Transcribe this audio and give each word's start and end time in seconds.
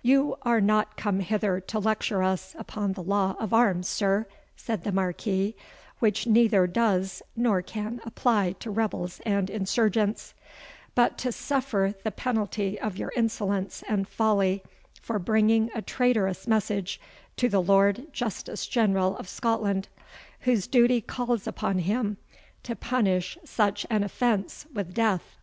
"You 0.00 0.38
are 0.40 0.62
not 0.62 0.96
come 0.96 1.20
hither 1.20 1.60
to 1.60 1.78
lecture 1.78 2.22
us 2.22 2.56
upon 2.58 2.94
the 2.94 3.02
law 3.02 3.36
of 3.38 3.52
arms, 3.52 3.86
sir," 3.86 4.24
said 4.56 4.82
the 4.82 4.92
Marquis, 4.92 5.54
"which 5.98 6.26
neither 6.26 6.66
does 6.66 7.22
nor 7.36 7.60
can 7.60 8.00
apply 8.06 8.52
to 8.60 8.70
rebels 8.70 9.20
and 9.26 9.50
insurgents; 9.50 10.32
but 10.94 11.18
to 11.18 11.30
suffer 11.30 11.92
the 12.02 12.10
penalty 12.10 12.80
of 12.80 12.96
your 12.96 13.12
insolence 13.14 13.84
and 13.86 14.08
folly 14.08 14.62
for 15.02 15.18
bringing 15.18 15.68
a 15.74 15.82
traitorous 15.82 16.46
message 16.46 16.98
to 17.36 17.50
the 17.50 17.60
Lord 17.60 18.10
Justice 18.10 18.66
General 18.66 19.14
of 19.18 19.28
Scotland, 19.28 19.88
whose 20.40 20.66
duty 20.66 21.02
calls 21.02 21.46
upon 21.46 21.80
him 21.80 22.16
to 22.62 22.74
punish 22.74 23.36
such 23.44 23.84
an 23.90 24.02
offence 24.02 24.64
with 24.72 24.94
death." 24.94 25.36